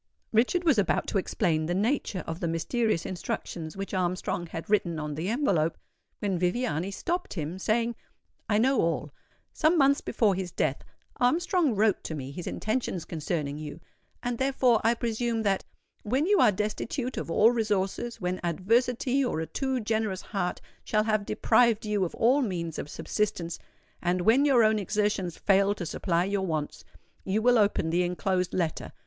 Richard 0.33 0.63
was 0.63 0.79
about 0.79 1.05
to 1.09 1.19
explain 1.19 1.67
the 1.67 1.75
nature 1.75 2.23
of 2.25 2.39
the 2.39 2.47
mysterious 2.47 3.05
instructions 3.05 3.77
which 3.77 3.93
Armstrong 3.93 4.47
had 4.47 4.67
written 4.67 4.97
on 4.97 5.13
the 5.13 5.29
envelope, 5.29 5.77
when 6.17 6.39
Viviani 6.39 6.89
stopped 6.89 7.35
him, 7.35 7.59
saying, 7.59 7.95
"I 8.49 8.57
know 8.57 8.81
all. 8.81 9.13
Some 9.53 9.77
months 9.77 10.01
before 10.01 10.33
his 10.33 10.49
death 10.51 10.83
Armstrong 11.17 11.75
wrote 11.75 12.03
to 12.05 12.15
me 12.15 12.31
his 12.31 12.47
intentions 12.47 13.05
concerning 13.05 13.59
you; 13.59 13.79
and 14.23 14.39
therefore, 14.39 14.81
I 14.83 14.95
presume 14.95 15.43
that 15.43 15.65
'_when 16.03 16.25
you 16.27 16.39
are 16.41 16.51
destitute 16.51 17.15
of 17.15 17.29
all 17.29 17.51
resources—when 17.51 18.39
adversity 18.43 19.23
or 19.23 19.39
a 19.39 19.45
too 19.45 19.79
generous 19.81 20.21
heart 20.21 20.61
shall 20.83 21.03
have 21.03 21.27
deprived 21.27 21.85
you 21.85 22.03
of 22.05 22.15
all 22.15 22.41
means 22.41 22.79
of 22.79 22.89
subsistence—and 22.89 24.21
when 24.21 24.45
your 24.45 24.63
own 24.63 24.79
exertions 24.79 25.37
fail 25.37 25.75
to 25.75 25.85
supply 25.85 26.23
your 26.25 26.47
wants, 26.47 26.83
you 27.23 27.39
will 27.39 27.59
open 27.59 27.91
the 27.91 28.01
enclosed 28.01 28.55
letter. 28.55 28.93